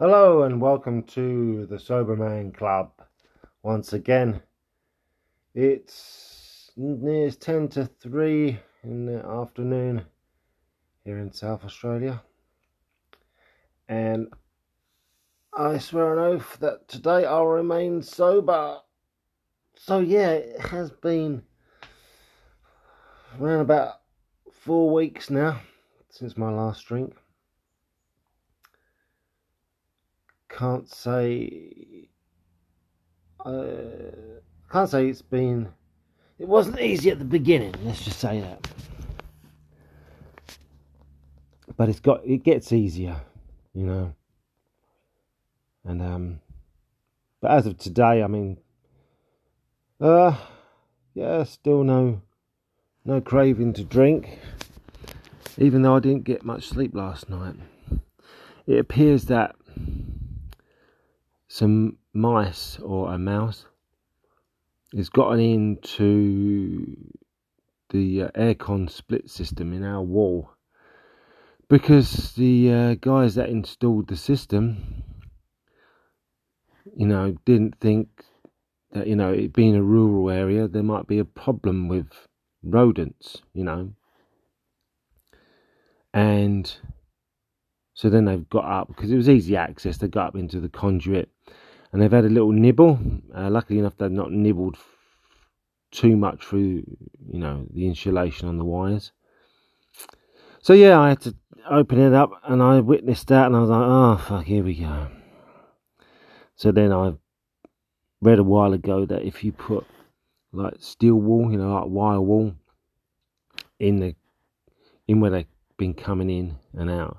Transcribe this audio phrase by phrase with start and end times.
[0.00, 2.90] Hello and welcome to the Sober Man Club.
[3.62, 4.42] Once again,
[5.54, 10.04] it's near 10 to 3 in the afternoon
[11.04, 12.20] here in South Australia.
[13.88, 14.26] And
[15.56, 18.78] I swear an oath that today I'll remain sober.
[19.76, 21.40] So, yeah, it has been
[23.40, 24.00] around about
[24.50, 25.60] four weeks now
[26.10, 27.14] since my last drink.
[30.56, 32.06] Can't say
[33.44, 33.82] uh,
[34.70, 35.68] can't say it's been
[36.38, 38.66] it wasn't easy at the beginning let's just say that.
[41.76, 43.20] But it's got it gets easier
[43.74, 44.14] you know.
[45.84, 46.40] And um
[47.40, 48.58] but as of today i mean
[50.00, 50.36] uh
[51.14, 52.22] yeah still no
[53.04, 54.38] no craving to drink.
[55.58, 57.56] Even though i didn't get much sleep last night
[58.66, 59.56] it appears that
[61.54, 63.66] some mice or a mouse
[64.92, 66.96] has gotten into
[67.90, 70.50] the uh, aircon split system in our wall.
[71.68, 75.04] Because the uh, guys that installed the system
[76.96, 78.08] you know didn't think
[78.90, 82.08] that you know it being a rural area there might be a problem with
[82.64, 83.92] rodents you know.
[86.12, 86.76] And
[87.94, 89.96] so then they've got up because it was easy access.
[89.96, 91.30] They got up into the conduit,
[91.92, 92.98] and they've had a little nibble.
[93.34, 94.76] Uh, luckily enough, they've not nibbled
[95.92, 96.82] too much through,
[97.30, 99.12] you know, the insulation on the wires.
[100.60, 101.36] So yeah, I had to
[101.70, 104.74] open it up, and I witnessed that, and I was like, oh fuck, here we
[104.74, 105.08] go.
[106.56, 107.14] So then I
[108.20, 109.86] read a while ago that if you put
[110.52, 112.54] like steel wool, you know, like wire wool,
[113.78, 114.14] in the
[115.06, 117.18] in where they've been coming in and out,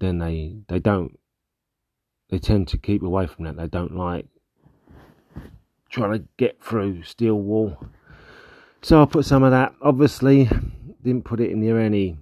[0.00, 1.18] then they they don't
[2.30, 3.56] they tend to keep away from that.
[3.56, 4.26] They don't like
[5.90, 7.76] trying to get through steel wall.
[8.82, 9.74] So I put some of that.
[9.82, 10.48] Obviously,
[11.02, 12.18] didn't put it near any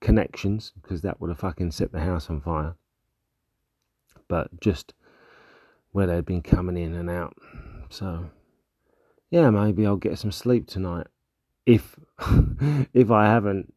[0.00, 2.74] connections because that would have fucking set the house on fire.
[4.28, 4.92] But just
[5.92, 7.36] where they'd been coming in and out.
[7.90, 8.30] So
[9.30, 11.06] yeah, maybe I'll get some sleep tonight.
[11.64, 11.98] If
[12.92, 13.72] if I haven't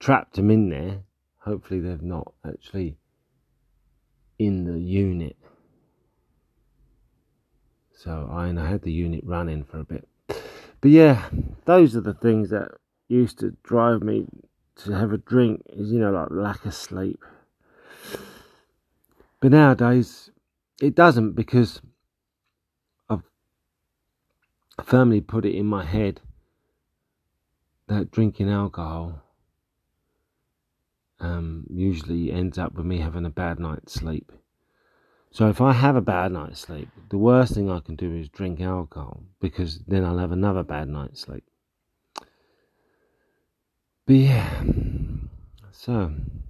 [0.00, 1.02] trapped them in there
[1.48, 2.98] hopefully they've not actually
[4.38, 5.36] in the unit.
[7.96, 10.06] So I, I had the unit running for a bit.
[10.80, 11.30] But yeah,
[11.64, 12.68] those are the things that
[13.08, 14.26] used to drive me
[14.84, 17.18] to have a drink is, you know, like lack of sleep.
[19.40, 20.30] But nowadays,
[20.82, 21.80] it doesn't because
[23.08, 23.22] I've
[24.84, 26.20] firmly put it in my head
[27.88, 29.22] that drinking alcohol
[31.20, 34.32] um, usually ends up with me having a bad night's sleep.
[35.30, 38.28] So if I have a bad night's sleep, the worst thing I can do is
[38.28, 41.44] drink alcohol because then I'll have another bad night's sleep.
[44.06, 44.62] But yeah,
[45.70, 46.42] so I'm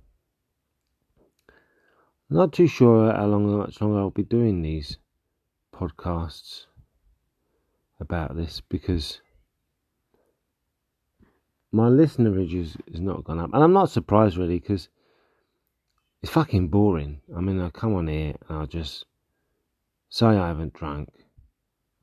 [2.31, 4.99] not too sure how long, how much longer I'll be doing these
[5.75, 6.67] podcasts
[7.99, 9.21] about this because
[11.73, 13.51] my listenerage has, has not gone up.
[13.53, 14.89] And I'm not surprised really because
[16.23, 17.21] it's fucking boring.
[17.37, 19.05] I mean, I come on here and I'll just
[20.09, 21.11] say I haven't drunk.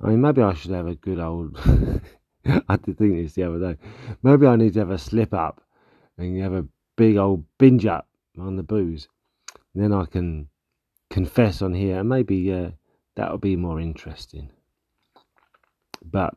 [0.02, 1.58] I mean, maybe I should have a good old.
[2.46, 3.82] I did think this the other day.
[4.22, 5.62] Maybe I need to have a slip up
[6.18, 9.08] and have a big old binge up on the booze.
[9.74, 10.50] And then I can
[11.10, 12.72] confess on here, and maybe uh,
[13.16, 14.50] that'll be more interesting.
[16.04, 16.36] But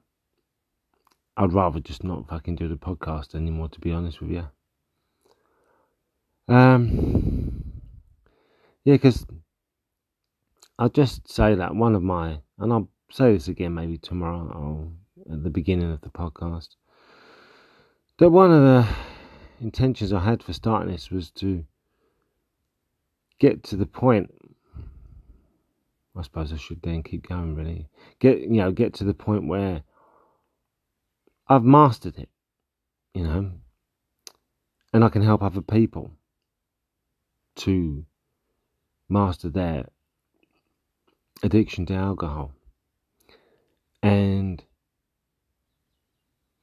[1.39, 4.49] I'd rather just not fucking do the podcast anymore, to be honest with you.
[6.53, 7.63] Um,
[8.85, 9.25] yeah, because
[10.81, 15.33] I'll just say that one of my, and I'll say this again maybe tomorrow or
[15.33, 16.71] at the beginning of the podcast,
[18.19, 18.89] that one of the
[19.61, 21.65] intentions I had for starting this was to
[23.39, 24.35] get to the point.
[26.17, 27.87] I suppose I should then keep going, really.
[28.19, 29.85] Get you know, get to the point where
[31.49, 32.29] I've mastered it,
[33.15, 33.53] you know,
[34.93, 36.13] and I can help other people
[37.57, 38.05] to
[39.09, 39.87] master their
[41.43, 42.53] addiction to alcohol
[44.03, 44.63] and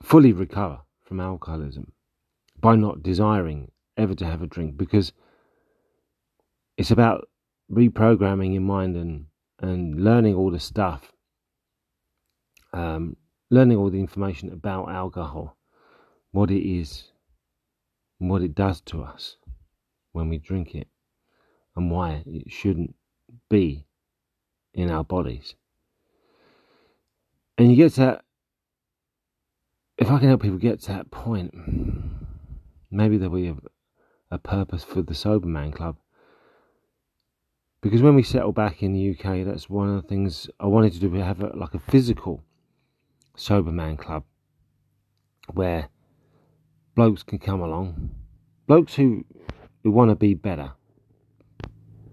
[0.03, 1.91] fully recover from alcoholism
[2.59, 5.11] by not desiring ever to have a drink because
[6.77, 7.27] it's about
[7.71, 9.25] reprogramming your mind and
[9.59, 11.11] and learning all the stuff
[12.73, 13.15] um,
[13.49, 15.57] learning all the information about alcohol,
[16.31, 17.11] what it is,
[18.19, 19.37] and what it does to us
[20.13, 20.87] when we drink it.
[21.75, 22.95] and why it shouldn't
[23.49, 23.85] be
[24.73, 25.55] in our bodies.
[27.57, 28.25] And you get to that,
[29.97, 31.53] if I can help people get to that point,
[32.91, 33.57] maybe there'll be a,
[34.31, 35.97] a purpose for the Sober Man Club.
[37.81, 40.93] Because when we settle back in the UK, that's one of the things I wanted
[40.93, 41.09] to do.
[41.09, 42.43] We have a, like a physical
[43.35, 44.23] Sober Man Club
[45.53, 45.89] where
[46.95, 48.11] blokes can come along,
[48.67, 49.25] blokes who,
[49.83, 50.71] who want to be better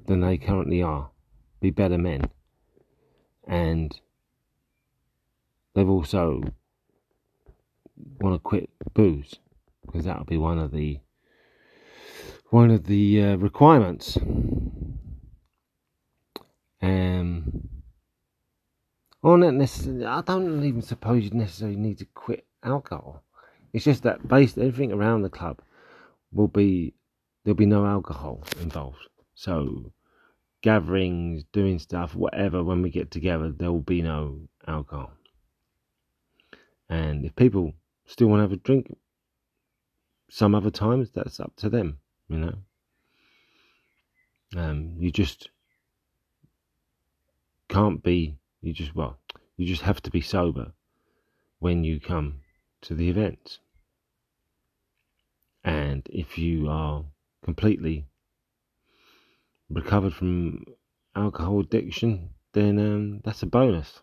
[0.07, 1.11] than they currently are,
[1.61, 2.23] be better men,
[3.47, 4.01] and
[5.75, 6.43] they've also
[8.21, 9.37] want to quit booze
[9.87, 10.99] because that'll be one of the
[12.51, 14.19] one of the uh, requirements.
[16.83, 17.69] Um,
[19.23, 20.05] or not necessarily.
[20.05, 23.23] I don't even suppose you necessarily need to quit alcohol.
[23.73, 25.61] It's just that based everything around the club
[26.33, 26.95] will be
[27.45, 29.09] there'll be no alcohol involved.
[29.35, 29.93] So
[30.63, 35.13] gatherings, doing stuff, whatever, when we get together, there will be no alcohol.
[36.89, 37.73] And if people
[38.07, 38.97] still want to have a drink
[40.31, 41.99] some other times, that's up to them,
[42.29, 42.55] you know.
[44.57, 45.51] Um, you just
[47.69, 49.19] can't be, you just, well,
[49.57, 50.73] you just have to be sober
[51.59, 52.41] when you come
[52.83, 53.59] to the event.
[55.65, 57.05] And if you are
[57.45, 58.07] completely
[59.69, 60.65] recovered from
[61.15, 64.01] alcohol addiction, then um, that's a bonus.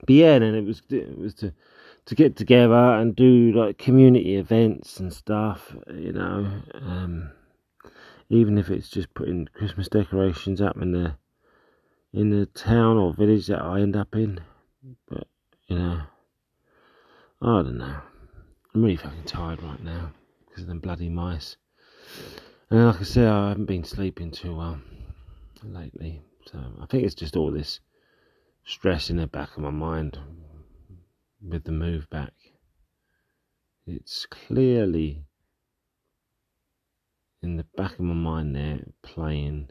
[0.00, 1.52] But yeah, then it was it was to
[2.06, 6.62] to get together and do like community events and stuff, you know.
[6.74, 7.30] Um,
[8.30, 11.16] even if it's just putting Christmas decorations up in the
[12.12, 14.40] in the town or village that I end up in,
[15.08, 15.26] but
[15.68, 16.02] you know,
[17.42, 18.00] I don't know.
[18.74, 20.12] I'm really fucking tired right now
[20.46, 21.56] because of them bloody mice.
[22.70, 24.80] And like I said, I haven't been sleeping too well
[25.62, 27.80] lately, so I think it's just all this
[28.64, 30.18] stress in the back of my mind
[31.46, 32.32] with the move back.
[33.86, 35.24] It's clearly
[37.42, 39.70] in the back of my mind there playing,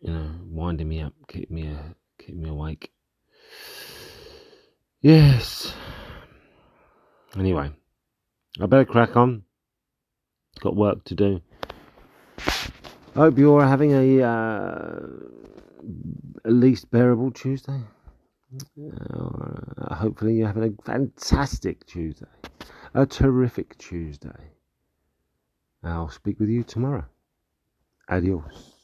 [0.00, 2.92] you know, winding me up, keep me, uh, keep me awake.
[5.00, 5.72] Yes.
[7.36, 7.70] Anyway,
[8.60, 9.44] I better crack on.
[10.60, 11.40] Got work to do.
[12.38, 15.00] I hope you're having a uh,
[16.44, 17.80] at least bearable Tuesday.
[19.10, 22.26] Uh, hopefully, you're having a fantastic Tuesday,
[22.94, 24.52] a terrific Tuesday.
[25.82, 27.04] I'll speak with you tomorrow.
[28.08, 28.77] Adios.